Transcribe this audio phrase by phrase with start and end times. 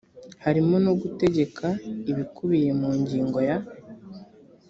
[0.43, 1.67] harimo no gutegeka
[2.11, 3.57] ibikubiye mu ngingo ya